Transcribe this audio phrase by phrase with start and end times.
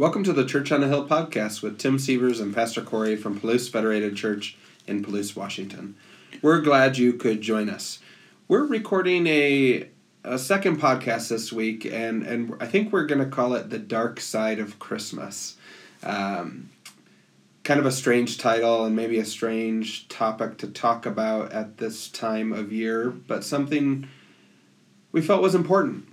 [0.00, 3.38] Welcome to the Church on the Hill podcast with Tim Sievers and Pastor Corey from
[3.38, 5.94] Palouse Federated Church in Palouse, Washington.
[6.40, 7.98] We're glad you could join us.
[8.48, 9.90] We're recording a
[10.24, 13.78] a second podcast this week, and and I think we're going to call it the
[13.78, 15.58] Dark Side of Christmas.
[16.02, 16.70] Um,
[17.62, 22.08] kind of a strange title and maybe a strange topic to talk about at this
[22.08, 24.08] time of year, but something
[25.12, 26.09] we felt was important.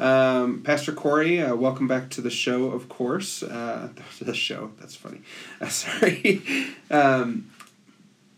[0.00, 3.42] Um, Pastor Corey, uh, welcome back to the show, of course.
[3.42, 5.20] Uh, the show, that's funny.
[5.60, 6.42] Uh, sorry.
[6.90, 7.50] um,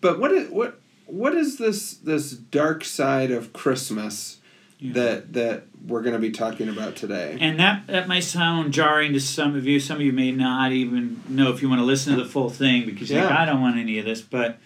[0.01, 4.41] but what is, what, what is this, this dark side of Christmas
[4.81, 4.93] yeah.
[4.95, 7.39] that, that we're going to be talking about today?
[7.41, 9.79] And that, that might sound jarring to some of you.
[9.79, 12.51] Some of you may not even know if you want to listen to the full
[12.51, 13.27] thing because yeah.
[13.27, 14.21] like, I don't want any of this.
[14.21, 14.59] But,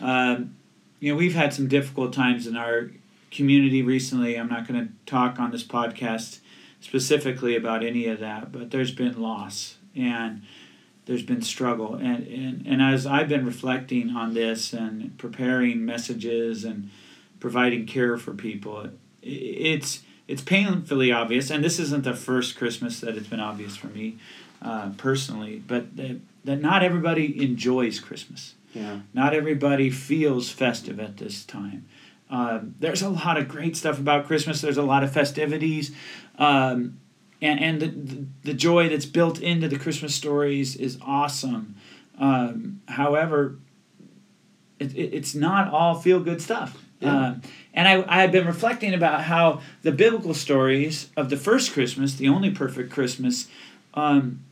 [0.00, 0.56] um,
[0.98, 2.90] you know, we've had some difficult times in our
[3.30, 4.36] community recently.
[4.36, 6.40] I'm not going to talk on this podcast
[6.80, 10.42] specifically about any of that, but there's been loss and
[11.06, 11.94] there's been struggle.
[11.94, 16.90] And, and, and as I've been reflecting on this and preparing messages and
[17.38, 18.88] providing care for people,
[19.22, 23.88] it's it's painfully obvious, and this isn't the first Christmas that it's been obvious for
[23.88, 24.16] me
[24.62, 28.54] uh, personally, but that, that not everybody enjoys Christmas.
[28.72, 29.00] Yeah.
[29.12, 31.86] Not everybody feels festive at this time.
[32.30, 34.60] Um, there's a lot of great stuff about Christmas.
[34.60, 35.90] There's a lot of festivities.
[36.38, 37.00] Um,
[37.42, 41.74] and and the, the, joy that's built into the Christmas stories is awesome.
[42.18, 43.58] Um, however,
[44.78, 46.82] it, it, it's not all feel good stuff.
[47.00, 47.16] Yeah.
[47.16, 47.34] Uh,
[47.72, 52.14] and I, I had been reflecting about how the biblical stories of the first Christmas,
[52.14, 53.48] the only perfect Christmas,
[53.94, 54.44] um,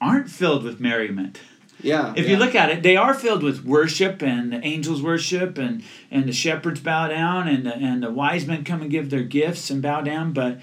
[0.00, 1.40] aren't filled with merriment.
[1.80, 2.14] Yeah.
[2.16, 2.32] If yeah.
[2.32, 6.26] you look at it, they are filled with worship and the angels worship and, and
[6.26, 9.70] the shepherds bow down and the, and the wise men come and give their gifts
[9.70, 10.32] and bow down.
[10.32, 10.60] But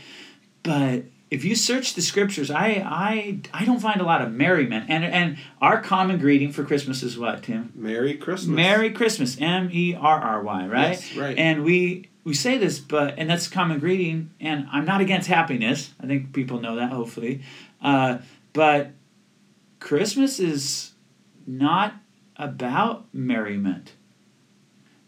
[0.64, 4.90] but if you search the scriptures, I I I don't find a lot of merriment.
[4.90, 7.72] And and our common greeting for Christmas is what, Tim?
[7.74, 8.56] Merry Christmas.
[8.56, 9.38] Merry Christmas.
[9.40, 10.90] M E R R Y, right?
[10.90, 11.38] Yes, right.
[11.38, 14.32] And we we say this, but and that's common greeting.
[14.40, 15.92] And I'm not against happiness.
[16.02, 17.42] I think people know that, hopefully.
[17.82, 18.20] Uh,
[18.54, 18.92] but
[19.80, 20.91] Christmas is
[21.46, 21.96] not
[22.38, 23.94] about merriment.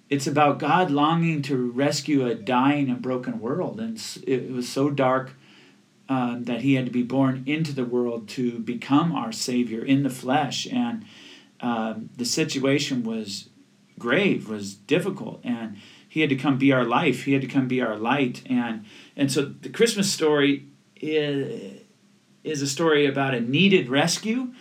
[0.09, 3.79] It's about God longing to rescue a dying and broken world.
[3.79, 5.33] And it was so dark
[6.07, 10.03] um, that he had to be born into the world to become our Savior in
[10.03, 10.67] the flesh.
[10.67, 11.05] And
[11.61, 13.49] um, the situation was
[13.97, 15.39] grave, was difficult.
[15.43, 15.77] And
[16.07, 18.43] he had to come be our life, he had to come be our light.
[18.45, 20.67] And, and so the Christmas story
[20.97, 21.81] is,
[22.43, 24.53] is a story about a needed rescue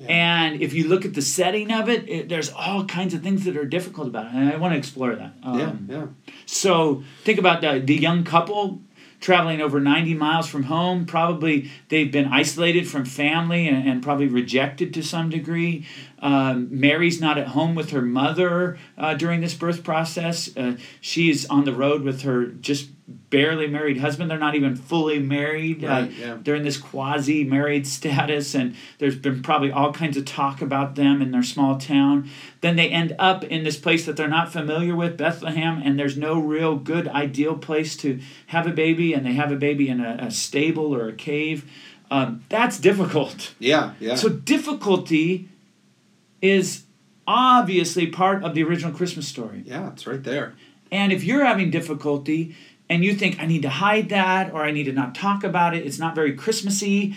[0.00, 3.44] and if you look at the setting of it, it, there's all kinds of things
[3.44, 4.34] that are difficult about it.
[4.34, 5.34] And I want to explore that.
[5.42, 6.06] Um, yeah, yeah.
[6.46, 8.80] So think about the, the young couple
[9.20, 11.06] traveling over 90 miles from home.
[11.06, 15.86] Probably they've been isolated from family and, and probably rejected to some degree.
[16.24, 20.48] Um, Mary's not at home with her mother uh, during this birth process.
[20.56, 24.30] Uh, she's on the road with her just barely married husband.
[24.30, 25.84] They're not even fully married.
[25.84, 26.38] Uh, right, uh, yeah.
[26.40, 30.94] They're in this quasi married status, and there's been probably all kinds of talk about
[30.94, 32.30] them in their small town.
[32.62, 36.16] Then they end up in this place that they're not familiar with, Bethlehem, and there's
[36.16, 40.00] no real good, ideal place to have a baby, and they have a baby in
[40.00, 41.70] a, a stable or a cave.
[42.10, 43.54] Um, that's difficult.
[43.58, 44.14] Yeah, yeah.
[44.14, 45.50] So difficulty
[46.44, 46.84] is
[47.26, 49.62] obviously part of the original Christmas story.
[49.64, 50.54] Yeah, it's right there.
[50.92, 52.54] And if you're having difficulty,
[52.88, 55.74] and you think I need to hide that or I need to not talk about
[55.74, 57.16] it, it's not very Christmassy.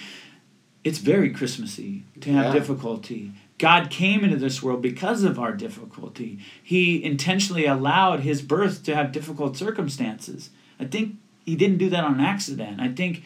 [0.83, 2.59] It's very Christmassy to have yeah.
[2.59, 3.33] difficulty.
[3.57, 6.39] God came into this world because of our difficulty.
[6.63, 10.51] He intentionally allowed his birth to have difficult circumstances.
[10.79, 11.15] I think
[11.45, 12.79] he didn't do that on accident.
[12.79, 13.23] I think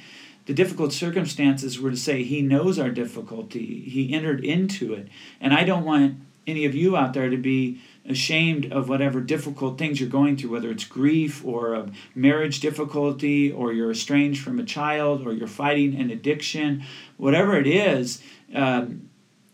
[0.51, 3.79] the difficult circumstances were to say he knows our difficulty.
[3.87, 5.07] He entered into it.
[5.39, 9.77] And I don't want any of you out there to be ashamed of whatever difficult
[9.77, 14.59] things you're going through, whether it's grief or a marriage difficulty, or you're estranged from
[14.59, 16.83] a child, or you're fighting an addiction,
[17.15, 18.21] whatever it is,
[18.53, 19.09] um,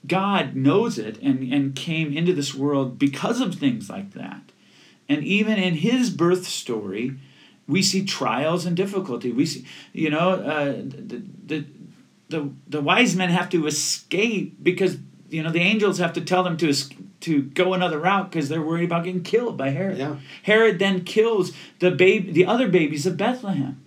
[0.07, 4.41] God knows it and, and came into this world because of things like that.
[5.07, 7.17] And even in his birth story,
[7.67, 9.31] we see trials and difficulty.
[9.31, 11.65] We see, you know, uh, the, the,
[12.29, 14.97] the, the wise men have to escape because,
[15.29, 18.49] you know, the angels have to tell them to escape to go another route because
[18.49, 19.97] they're worried about getting killed by Herod.
[19.97, 20.17] Yeah.
[20.43, 23.83] Herod then kills the baby, the other babies of Bethlehem.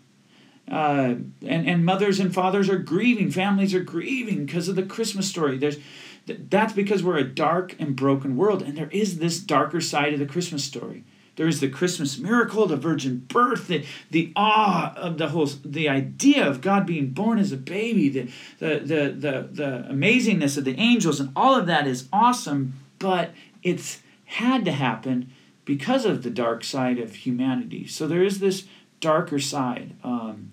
[0.70, 1.14] Uh,
[1.46, 5.58] and, and mothers and fathers are grieving, families are grieving because of the Christmas story.
[5.58, 5.78] There's,
[6.26, 10.20] that's because we're a dark and broken world, and there is this darker side of
[10.20, 11.04] the Christmas story.
[11.40, 16.46] There's the Christmas miracle, the virgin birth, the, the awe of the whole, the idea
[16.46, 20.78] of God being born as a baby, the, the, the, the, the amazingness of the
[20.78, 23.30] angels, and all of that is awesome, but
[23.62, 25.32] it's had to happen
[25.64, 27.86] because of the dark side of humanity.
[27.86, 28.66] So there is this
[29.00, 29.96] darker side.
[30.04, 30.52] Um,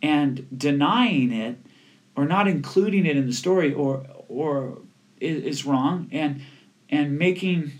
[0.00, 1.58] and denying it
[2.14, 4.78] or not including it in the story or or
[5.20, 6.42] is, is wrong and
[6.88, 7.72] and making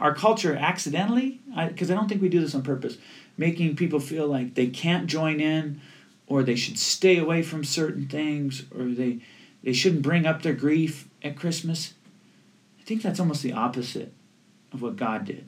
[0.00, 2.98] our culture accidentally because I, I don't think we do this on purpose
[3.36, 5.80] making people feel like they can't join in
[6.26, 9.20] or they should stay away from certain things or they
[9.62, 11.94] they shouldn't bring up their grief at christmas.
[12.80, 14.12] I think that's almost the opposite
[14.72, 15.44] of what god did.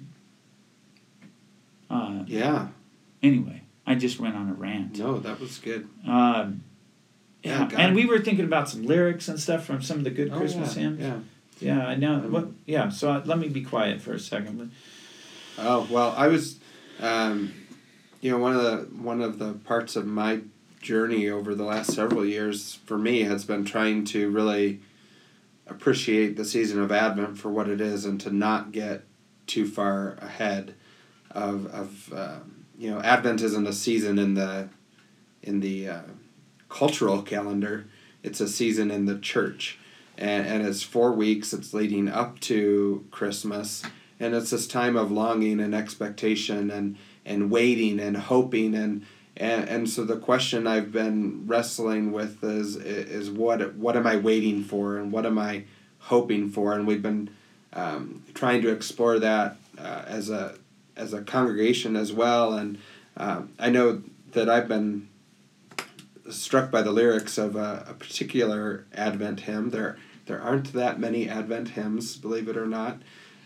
[1.88, 2.68] Uh, yeah.
[3.22, 4.98] anyway i just went on a rant.
[4.98, 5.88] No that was good.
[6.06, 6.64] Um,
[7.42, 10.10] yeah, yeah and we were thinking about some lyrics and stuff from some of the
[10.10, 11.00] good oh, christmas yeah, hymns.
[11.00, 11.18] yeah
[11.58, 12.14] yeah, I know.
[12.14, 12.49] Um, what?
[12.67, 12.88] Yeah.
[12.88, 14.73] So uh, let me be quiet for a second.
[15.58, 16.58] Oh well, I was,
[17.00, 17.53] um,
[18.20, 20.41] you know, one of the one of the parts of my
[20.81, 24.81] journey over the last several years for me has been trying to really
[25.67, 29.02] appreciate the season of Advent for what it is and to not get
[29.47, 30.75] too far ahead
[31.31, 32.38] of of uh,
[32.79, 34.69] you know Advent isn't a season in the
[35.43, 36.02] in the uh,
[36.69, 37.87] cultural calendar.
[38.23, 39.79] It's a season in the church
[40.18, 43.82] and, and it's four weeks it's leading up to christmas
[44.18, 49.04] and it's this time of longing and expectation and and waiting and hoping and
[49.38, 54.16] and, and so the question I've been wrestling with is is what what am I
[54.16, 55.64] waiting for and what am I
[55.98, 57.28] hoping for and we've been
[57.72, 60.56] um, trying to explore that uh, as a
[60.96, 62.78] as a congregation as well and
[63.18, 64.02] um, I know
[64.32, 65.08] that I've been
[66.30, 69.70] struck by the lyrics of a, a particular Advent hymn.
[69.70, 69.96] There
[70.26, 72.99] there aren't that many Advent hymns, believe it or not.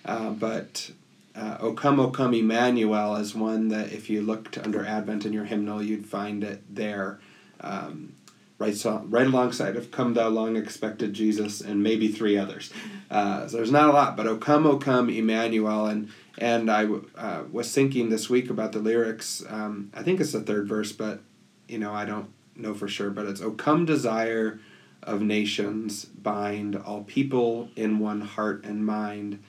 [0.05, 0.91] Uh, but
[1.37, 5.32] uh, O Come, O Come Emmanuel is one that if you looked under Advent in
[5.32, 7.21] your hymnal, you'd find it there.
[7.61, 8.15] Um,
[8.59, 12.73] right, so, right alongside of Come Thou Long Expected Jesus and maybe three others.
[13.11, 15.87] Uh, so there's not a lot, but O Come, O Come Emmanuel.
[15.87, 16.87] And, and I
[17.17, 19.44] uh, was thinking this week about the lyrics.
[19.49, 21.21] Um, I think it's the third verse, but
[21.69, 24.61] you know, I don't know for sure, but it's O come desire
[25.02, 29.43] of nations bind all people in one heart and mind.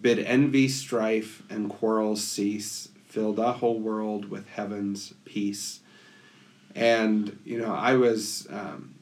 [0.00, 2.88] Bid envy, strife, and quarrels cease.
[3.06, 5.80] Fill the whole world with heaven's peace.
[6.74, 8.94] And, you know, I was, um,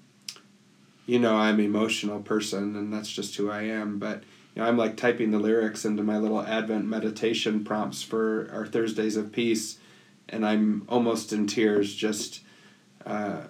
[1.06, 3.98] you know, I'm an emotional person and that's just who I am.
[3.98, 4.24] But,
[4.54, 8.66] you know, I'm like typing the lyrics into my little Advent meditation prompts for our
[8.66, 9.78] Thursdays of Peace.
[10.28, 12.40] And I'm almost in tears just.
[13.06, 13.44] Uh,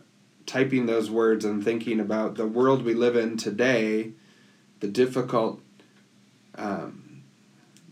[0.48, 4.10] typing those words and thinking about the world we live in today,
[4.80, 5.60] the difficult
[6.56, 7.22] um,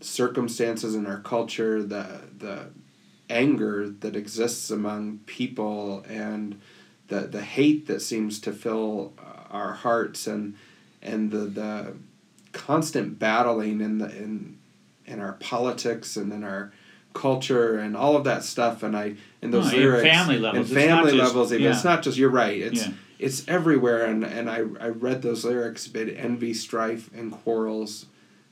[0.01, 2.69] circumstances in our culture, the the
[3.29, 6.59] anger that exists among people, and
[7.07, 10.55] the the hate that seems to fill uh, our hearts, and
[11.01, 11.93] and the the
[12.51, 14.57] constant battling in the in
[15.05, 16.73] in our politics and in our
[17.13, 20.79] culture and all of that stuff and I and those oh, lyrics family levels and
[20.79, 21.71] family just, levels even yeah.
[21.71, 22.93] it's not just you're right it's yeah.
[23.17, 28.05] it's everywhere and and I, I read those lyrics bid envy strife and quarrels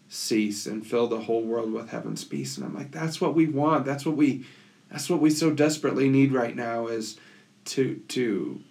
[0.10, 3.46] cease and fill the whole world with heaven's peace and I'm like that's what we
[3.46, 4.46] want that's what we
[4.90, 7.20] that's what we so desperately need right now is
[7.66, 8.62] to to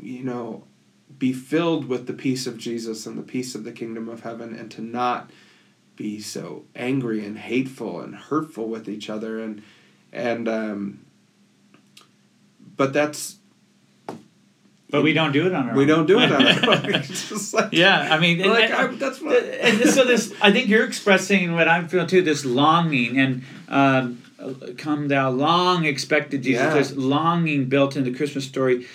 [0.00, 0.64] you know
[1.18, 4.54] be filled with the peace of Jesus and the peace of the kingdom of heaven
[4.54, 5.30] and to not
[6.00, 9.62] be so angry and hateful and hurtful with each other and
[10.14, 11.04] and um,
[12.74, 13.36] but that's
[14.88, 15.88] but we don't do it on our we own.
[15.88, 17.02] don't do it on our own.
[17.02, 19.44] Just like, yeah, I mean, like, and, I, that's what.
[19.44, 22.22] And so this, I think you're expressing what I'm feeling too.
[22.22, 24.22] This longing and um,
[24.78, 26.62] come thou long expected Jesus.
[26.62, 26.74] Yeah.
[26.74, 28.86] There's longing built into the Christmas story.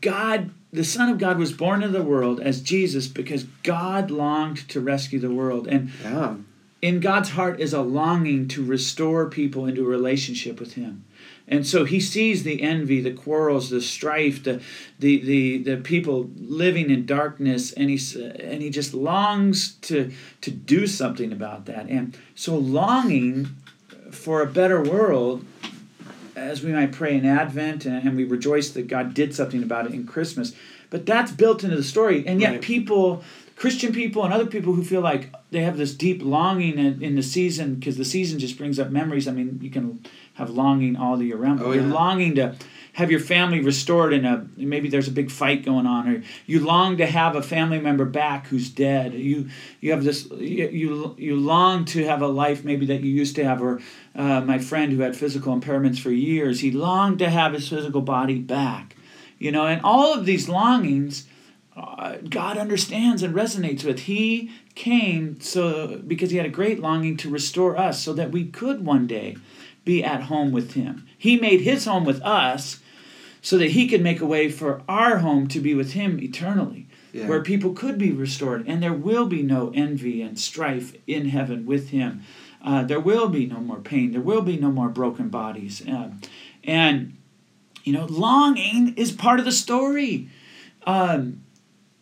[0.00, 4.68] God the Son of God was born into the world as Jesus because God longed
[4.68, 5.66] to rescue the world.
[5.66, 6.36] And yeah.
[6.80, 11.04] in God's heart is a longing to restore people into a relationship with Him.
[11.48, 14.62] And so he sees the envy, the quarrels, the strife, the,
[15.00, 20.50] the, the, the people living in darkness, and, he's, and he just longs to, to
[20.52, 21.88] do something about that.
[21.88, 23.48] And so, longing
[24.12, 25.44] for a better world
[26.40, 29.86] as we might pray in Advent and, and we rejoice that God did something about
[29.86, 30.54] it in Christmas.
[30.88, 32.60] but that's built into the story and yet Right.
[32.60, 33.22] people
[33.60, 37.14] christian people and other people who feel like they have this deep longing in, in
[37.14, 39.28] the season because the season just brings up memories.
[39.28, 40.02] I mean you can
[40.34, 42.56] have longing all the year round but Oh, you're longing to
[42.94, 46.60] have your family restored in a maybe there's a big fight going on or you
[46.60, 49.12] long to have a family member back who's dead.
[49.12, 49.50] You
[49.80, 53.36] you have this you you, you long to have a life maybe that you used
[53.36, 53.82] to have or
[54.14, 58.00] uh, my friend who had physical impairments for years he longed to have his physical
[58.00, 58.96] body back.
[59.38, 61.26] You know and all of these longings
[61.80, 64.00] uh, god understands and resonates with.
[64.00, 68.44] He came so because he had a great longing to restore us so that we
[68.44, 69.36] could one day
[69.84, 71.06] be at home with him.
[71.16, 72.80] He made his home with us
[73.42, 76.86] so that he could make a way for our home to be with him eternally
[77.12, 77.26] Yeah.
[77.26, 81.64] where people could be restored and there will be no envy and strife in heaven
[81.64, 82.20] with him.
[82.62, 84.12] Uh, there will be no more pain.
[84.12, 85.82] There will be no more broken bodies.
[85.88, 86.10] Uh,
[86.62, 87.16] and
[87.84, 90.28] you know longing is part of the story.
[90.86, 91.40] Um,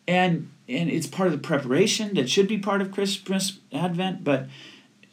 [0.09, 4.49] and and it's part of the preparation that should be part of christmas advent but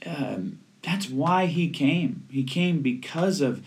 [0.08, 2.28] um, that's why he came.
[2.30, 3.64] He came because of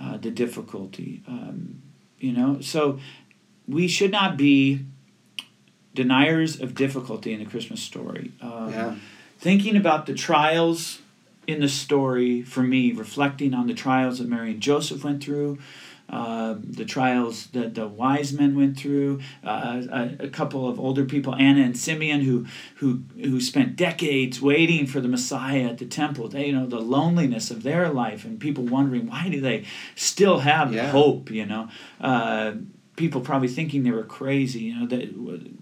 [0.00, 1.82] uh, the difficulty um,
[2.18, 2.60] you know?
[2.62, 2.98] So
[3.68, 4.86] we should not be
[5.94, 8.32] deniers of difficulty in the christmas story.
[8.40, 8.94] Um, Yeah.
[9.38, 11.00] thinking about the trials
[11.46, 15.58] in the story for me reflecting on the trials that mary and joseph went through
[16.10, 21.04] um, the trials that the wise men went through, uh, a, a couple of older
[21.04, 25.86] people, Anna and Simeon, who who who spent decades waiting for the Messiah at the
[25.86, 26.28] temple.
[26.28, 30.40] They, you know, the loneliness of their life, and people wondering why do they still
[30.40, 30.90] have Yeah.
[30.90, 31.30] hope?
[31.30, 31.68] You know,
[32.00, 32.52] uh,
[32.96, 34.60] people probably thinking they were crazy.
[34.64, 35.08] You know, that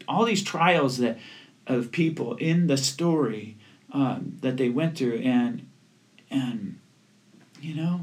[0.08, 1.18] all these trials that
[1.66, 3.56] of people in the story
[3.92, 5.66] um, that they went through, and
[6.30, 6.78] and
[7.60, 8.00] you know,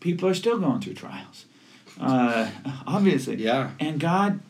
[0.00, 1.44] people are still going through trials.
[2.00, 2.50] Uh,
[2.86, 3.70] obviously, Yeah.
[3.80, 4.40] and God,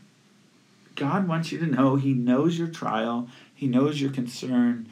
[0.96, 3.28] God wants you to know He knows your trial.
[3.54, 4.88] He knows your concern,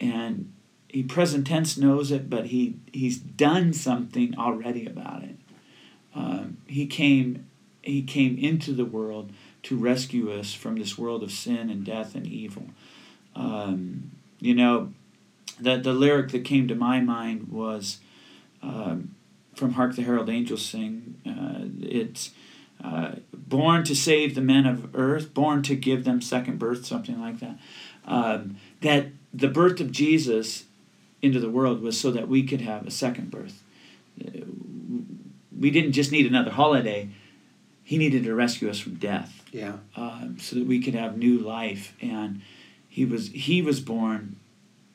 [0.00, 0.52] and
[0.88, 5.36] He present tense knows it, but He He's done something already about it.
[6.14, 7.46] Um, he came,
[7.82, 9.32] He came into the world
[9.64, 12.64] to rescue us from this world of sin and death and evil.
[13.36, 14.10] Um,
[14.40, 14.92] you know,
[15.60, 17.98] the the lyric that came to my mind was.
[18.62, 19.14] Um,
[19.60, 21.20] from Hark the Herald Angels Sing.
[21.26, 22.30] Uh, it's
[22.82, 27.20] uh, born to save the men of earth, born to give them second birth, something
[27.20, 27.58] like that.
[28.06, 30.64] Um, that the birth of Jesus
[31.20, 33.62] into the world was so that we could have a second birth.
[34.20, 34.40] Uh,
[35.60, 37.10] We didn't just need another holiday,
[37.84, 39.74] He needed to rescue us from death Yeah.
[39.94, 41.94] um, so that we could have new life.
[42.00, 42.40] And
[42.88, 44.36] He was, he was born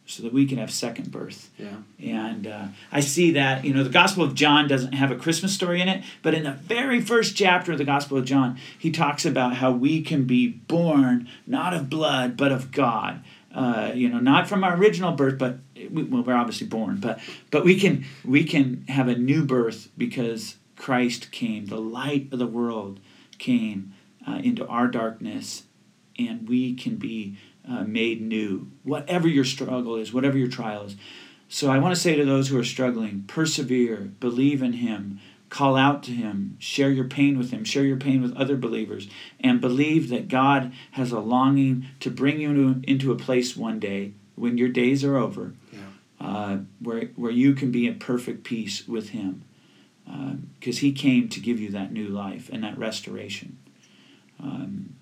[0.05, 1.49] so that we can have second birth.
[1.57, 1.77] Yeah.
[1.99, 5.53] And uh, I see that, you know, the Gospel of John doesn't have a Christmas
[5.53, 8.91] story in it, but in the very first chapter of the Gospel of John, he
[8.91, 13.23] talks about how we can be born not of blood, but of God.
[13.53, 17.19] Uh, you know, not from our original birth, but we, well, we're obviously born, but
[17.51, 22.39] but we can we can have a new birth because Christ came, the light of
[22.39, 22.99] the world
[23.37, 23.93] came
[24.27, 25.63] uh, into our darkness,
[26.19, 27.37] and we can be
[27.69, 30.95] uh, made new, whatever your struggle is, whatever your trial is.
[31.47, 35.19] So I want to say to those who are struggling persevere, believe in Him,
[35.49, 39.07] call out to Him, share your pain with Him, share your pain with other believers,
[39.39, 43.79] and believe that God has a longing to bring you into, into a place one
[43.79, 45.79] day when your days are over Yeah.
[46.19, 49.43] uh, where, where you can be in perfect peace with Him.
[50.59, 53.57] Because He came to give you that new life and that restoration.
[54.41, 54.95] Um,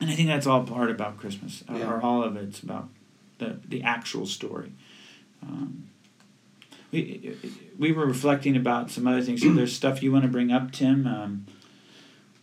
[0.00, 1.90] and I think that's all part about Christmas, or- Yeah.
[1.92, 2.88] or all of it's about
[3.38, 4.72] the, the actual story.
[5.42, 5.88] Um,
[6.92, 7.36] we,
[7.78, 9.42] we were reflecting about some other things.
[9.42, 11.06] So there's stuff you want to bring up, Tim?
[11.06, 11.46] Um,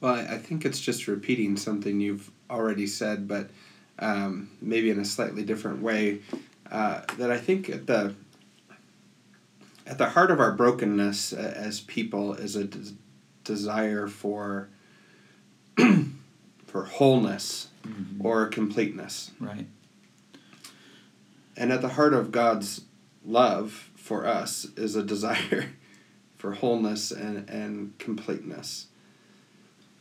[0.01, 3.49] Well, I I think it's just repeating something you've already said, but
[3.99, 6.21] um, maybe in a slightly different way.
[6.71, 8.13] Uh, that I think at the
[9.85, 12.93] at the heart of our brokenness uh, as people is a des-
[13.43, 14.67] desire for
[16.67, 17.69] for wholeness
[18.19, 19.65] or completeness, right.
[21.55, 22.81] and at the heart of God's
[23.25, 25.71] love for us is a desire
[26.37, 28.87] for wholeness and, and completeness.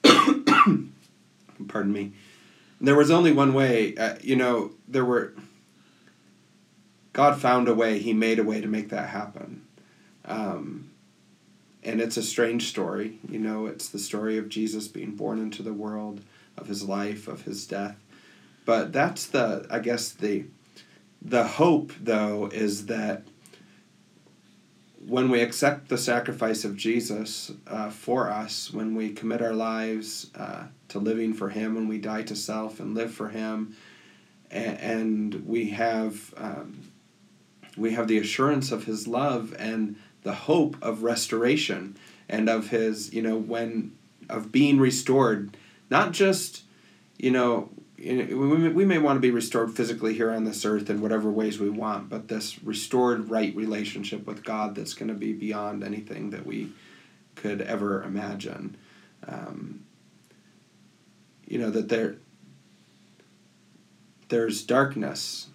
[0.05, 2.13] Pardon me.
[2.81, 5.33] There was only one way, uh, you know, there were.
[7.13, 9.63] God found a way, He made a way to make that happen.
[10.27, 10.91] Um,
[11.83, 15.63] and it's a strange story, you know, it's the story of Jesus being born into
[15.63, 16.21] the world,
[16.57, 17.97] of His life, of His death.
[18.65, 20.45] But that's the, I guess, the
[21.23, 23.23] the hope, though, is that
[25.07, 30.31] when we accept the sacrifice of Jesus uh, for us, when we commit our lives
[30.37, 33.77] uh, to living for Him when we die to self and live for Him,
[34.51, 36.93] and, and we have um,
[37.77, 41.97] we have the assurance of His love and the hope of restoration
[42.29, 43.97] and of His you know when
[44.29, 45.57] of being restored,
[45.91, 46.63] not just
[47.19, 51.31] you know we may want to be restored physically here on this earth in whatever
[51.31, 55.83] ways we want, but this restored right relationship with God that's going to be beyond
[55.83, 56.73] anything that we
[57.37, 58.77] could ever imagine.
[59.27, 59.87] Um,
[61.47, 62.17] you know that there
[64.29, 65.49] there's darkness,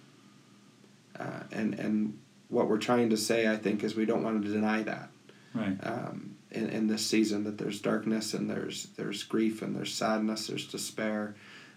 [1.18, 4.48] uh, and and what we're trying to say, I think, is we don't want to
[4.48, 5.10] deny that.
[5.54, 5.76] Right.
[5.82, 10.46] Um, in, in this season, that there's darkness and there's there's grief and there's sadness,
[10.46, 11.34] there's despair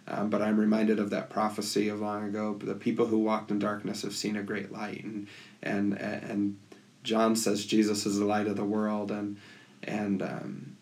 [0.07, 2.59] um, but I'm reminded of that prophecy of long ago.
[2.61, 5.27] The people who walked in darkness have seen a great light, and
[5.63, 6.59] and and
[7.03, 9.37] John says Jesus is the light of the world, and
[9.83, 10.77] and um,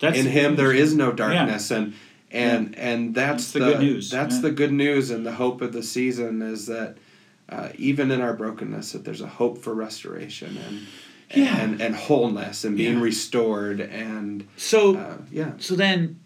[0.00, 1.76] in Him there is no darkness, yeah.
[1.76, 1.94] and
[2.30, 2.88] and yeah.
[2.88, 4.10] and that's, that's the, the, good news.
[4.10, 4.42] That's yeah.
[4.42, 6.96] the good news, and the hope of the season is that
[7.50, 10.86] uh, even in our brokenness, that there's a hope for restoration and.
[11.34, 11.56] Yeah.
[11.56, 16.20] And, and wholeness and being restored and so uh, yeah so then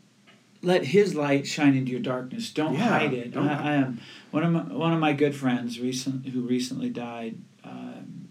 [0.67, 2.51] let His light shine into your darkness.
[2.51, 3.33] Don't yeah, hide it.
[3.33, 3.49] Don't.
[3.49, 4.01] I, I, am
[4.33, 7.39] one of my one of my good friends recent who recently died.
[7.65, 8.29] Um,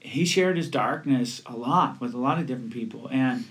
[0.00, 3.44] he shared his darkness a lot with a lot of different people, and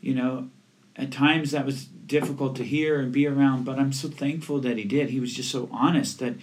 [0.00, 0.50] you know,
[0.96, 3.64] at times that was difficult to hear and be around.
[3.64, 5.08] But I'm so thankful that he did.
[5.10, 6.34] He was just so honest that.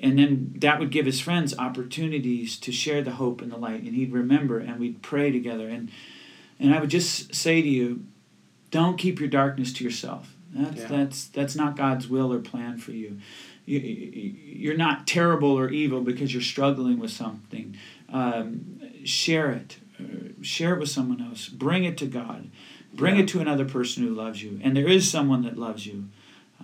[0.00, 3.82] And then that would give his friends opportunities to share the hope and the light,
[3.82, 5.68] and he'd remember, and we'd pray together.
[5.68, 5.90] And
[6.60, 8.04] and I would just say to you,
[8.70, 10.34] don't keep your darkness to yourself.
[10.52, 10.86] That's yeah.
[10.86, 13.18] that's that's not God's will or plan for you.
[13.66, 13.80] you.
[13.80, 17.76] You're not terrible or evil because you're struggling with something.
[18.08, 19.78] Um, share it.
[20.42, 21.48] Share it with someone else.
[21.48, 22.50] Bring it to God.
[22.94, 23.22] Bring yeah.
[23.22, 24.60] it to another person who loves you.
[24.62, 26.08] And there is someone that loves you.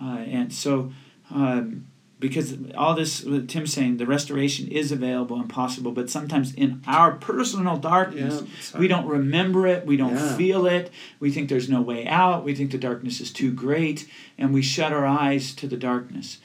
[0.01, 0.91] Uh, and so
[1.29, 1.87] um,
[2.27, 7.11] because all this tim's saying the restoration is available and possible but sometimes in our
[7.11, 10.35] personal darkness yeah, we don't remember it we don't yeah.
[10.35, 14.09] feel it we think there's no way out we think the darkness is too great
[14.37, 16.39] and we shut our eyes to the darkness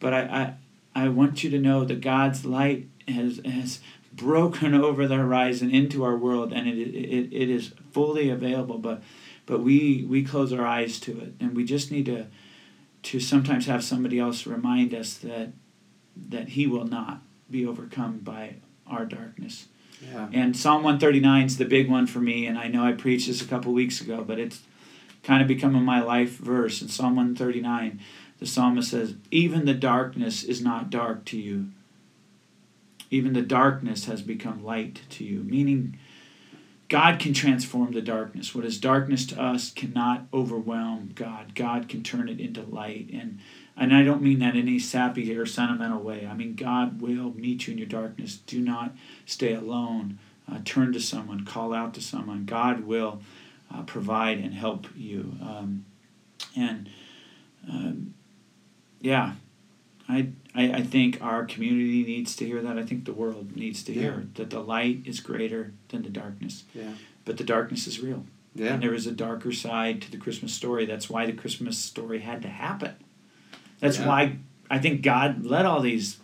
[0.00, 0.54] but i
[0.94, 3.80] i, I want you to know that god's light has has
[4.12, 9.02] broken over the horizon into our world and it, it, it is fully available but
[9.44, 12.26] but we we close our eyes to it and we just need to
[13.06, 15.52] to sometimes have somebody else remind us that
[16.28, 19.66] that he will not be overcome by our darkness.
[20.02, 20.28] Yeah.
[20.32, 23.40] And Psalm 139 is the big one for me, and I know I preached this
[23.40, 24.62] a couple weeks ago, but it's
[25.22, 26.82] kind of becoming my life verse.
[26.82, 28.00] In Psalm 139,
[28.38, 31.68] the psalmist says, Even the darkness is not dark to you.
[33.10, 35.44] Even the darkness has become light to you.
[35.44, 35.98] Meaning,
[36.88, 38.54] God can transform the darkness.
[38.54, 41.54] What is darkness to us cannot overwhelm God.
[41.54, 43.10] God can turn it into light.
[43.12, 43.40] And
[43.78, 46.26] and I don't mean that in any sappy or sentimental way.
[46.26, 48.36] I mean God will meet you in your darkness.
[48.36, 48.94] Do not
[49.24, 50.18] stay alone.
[50.50, 51.44] Uh, turn to someone.
[51.44, 52.44] Call out to someone.
[52.44, 53.20] God will
[53.74, 55.36] uh, provide and help you.
[55.42, 55.84] Um,
[56.56, 56.88] and
[57.68, 58.14] um,
[59.00, 59.32] yeah,
[60.08, 62.78] I, I, I think our community needs to hear that.
[62.78, 64.24] I think the world needs to hear yeah.
[64.34, 66.64] that the light is greater than the darkness.
[66.74, 66.92] Yeah.
[67.24, 68.24] But the darkness is real.
[68.54, 68.74] Yeah.
[68.74, 70.86] And there is a darker side to the Christmas story.
[70.86, 72.94] That's why the Christmas story had to happen.
[73.80, 74.06] That's yeah.
[74.06, 74.36] why
[74.70, 76.18] I think God let all these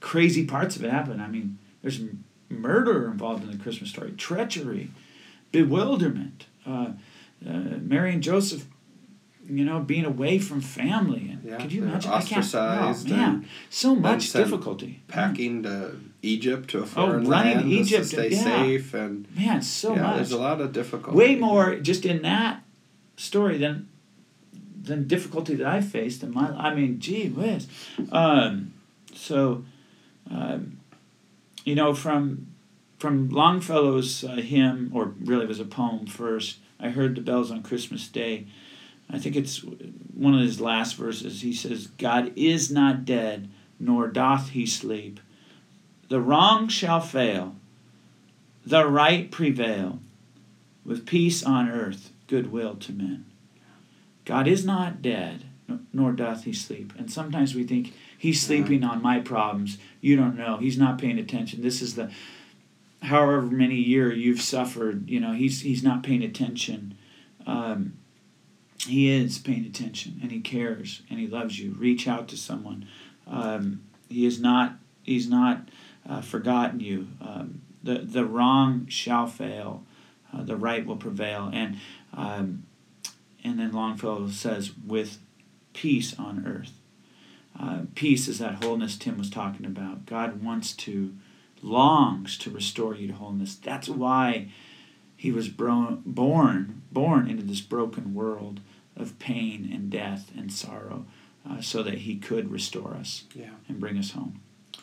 [0.00, 1.20] crazy parts of it happen.
[1.20, 2.00] I mean, there's
[2.48, 4.90] murder involved in the Christmas story, treachery,
[5.50, 6.46] bewilderment.
[6.66, 6.92] Uh,
[7.46, 8.66] uh, Mary and Joseph
[9.48, 11.30] you know, being away from family.
[11.30, 12.10] And yeah, could you imagine?
[12.10, 13.06] Ostracized.
[13.06, 13.20] I can't.
[13.20, 15.02] Oh, man, so much difficulty.
[15.08, 18.42] Packing to Egypt to a oh, foreign oh, running land Egypt to stay yeah.
[18.42, 20.16] safe and man, so yeah, much.
[20.16, 21.16] There's a lot of difficulty.
[21.16, 22.62] Way more just in that
[23.16, 23.88] story than
[24.80, 26.50] than difficulty that I faced in my.
[26.50, 27.66] I mean, gee whiz.
[28.12, 28.74] Um,
[29.14, 29.64] so,
[30.30, 30.80] um,
[31.64, 32.48] you know, from
[32.98, 36.58] from Longfellow's uh, hymn, or really it was a poem first.
[36.80, 38.46] I heard the bells on Christmas Day
[39.10, 41.40] I think it's one of his last verses.
[41.40, 43.48] He says, God is not dead,
[43.80, 45.20] nor doth he sleep.
[46.08, 47.56] The wrong shall fail,
[48.64, 50.00] the right prevail,
[50.84, 53.26] with peace on earth, goodwill to men.
[54.24, 55.44] God is not dead,
[55.92, 56.92] nor doth he sleep.
[56.98, 59.78] And sometimes we think he's sleeping on my problems.
[60.00, 60.56] You don't know.
[60.58, 61.62] He's not paying attention.
[61.62, 62.10] This is the
[63.02, 65.08] however many year you've suffered.
[65.08, 66.96] You know, he's he's not paying attention.
[67.46, 67.94] Um,
[68.86, 71.72] he is paying attention and he cares and he loves you.
[71.72, 72.86] Reach out to someone.
[73.26, 74.76] Um, he is not.
[75.02, 75.68] He's not
[76.08, 77.08] uh, forgotten you.
[77.20, 79.84] Um, the the wrong shall fail.
[80.32, 81.50] Uh, the right will prevail.
[81.52, 81.78] And
[82.12, 82.64] um,
[83.44, 85.18] and then Longfellow says, with
[85.72, 86.72] peace on earth.
[87.58, 90.06] Uh, peace is that wholeness Tim was talking about.
[90.06, 91.14] God wants to,
[91.62, 93.56] longs to restore you to wholeness.
[93.56, 94.48] That's why
[95.18, 98.60] he was bro- born, born into this broken world
[98.96, 101.04] of pain and death and sorrow,
[101.48, 103.50] uh, so that he could restore us Yeah.
[103.68, 104.40] and bring us home.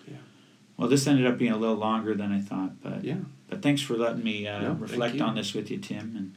[0.07, 0.17] Yeah.
[0.77, 3.17] Well, this ended up being a little longer than I thought, but Yeah.
[3.49, 6.15] but thanks for letting me uh, No, reflect on this with you, Tim.
[6.17, 6.35] And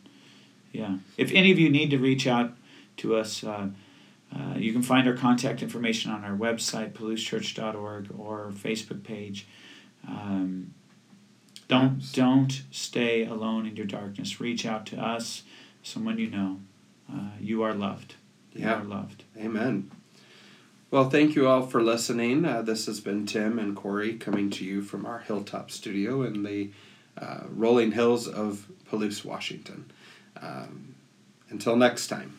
[0.72, 2.56] yeah, if any of you need to reach out
[2.98, 3.70] to us, uh,
[4.32, 9.46] uh, you can find our contact information on our website, palousechurch.org, or Facebook page.
[10.06, 10.74] Um,
[11.68, 14.40] don't don't stay alone in your darkness.
[14.40, 15.42] Reach out to us,
[15.82, 16.60] someone you know.
[17.12, 18.14] Uh, you are loved.
[18.52, 18.80] You Yeah.
[18.80, 19.24] are loved.
[19.36, 19.90] Amen.
[20.90, 22.44] Well, thank you all for listening.
[22.46, 26.42] Uh, this has been Tim and Corey coming to you from our Hilltop studio in
[26.42, 26.70] the
[27.20, 29.90] uh, rolling hills of Palouse, Washington.
[30.40, 30.94] Um,
[31.50, 32.37] until next time.